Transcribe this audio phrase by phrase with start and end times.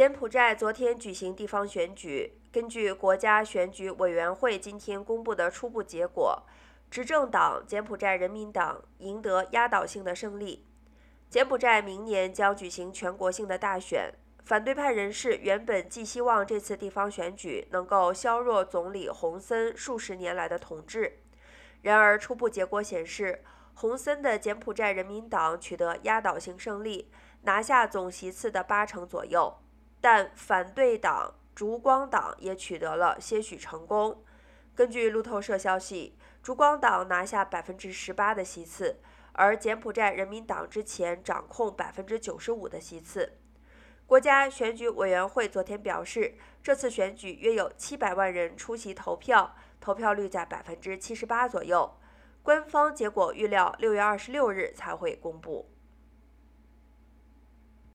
[0.00, 6.42] 柬埔寨昨天举行地方选举，根据国家选举委员会今天公布的初步结果，
[6.90, 10.64] 执政党柬埔寨人民党赢得压倒性的胜利。
[11.28, 14.10] 柬埔寨明年将举行全国性的大选，
[14.42, 21.18] 反对派人士原本寄希望这次地方选举能够削弱总理洪森数十年来的统治。
[21.82, 23.44] 然而，初步结果显示，
[23.74, 27.10] 洪森的柬埔寨人民党取得压倒性胜利，
[27.42, 29.58] 拿下总席次的八成左右。
[30.00, 34.24] 但反对党烛光党也取得了些许成功。
[34.74, 39.00] 根据路透社消息，烛光党拿下百分之十八的席次，
[39.32, 43.38] 而柬埔寨人民党之前掌控百分之九十五的席次。
[44.06, 51.96] 国家选举委员会昨天表示，这次选举约有七百万人出席投票，投票率在百分之七十八左右。
[52.42, 55.70] 官方结果预料六月二十六日才会公布。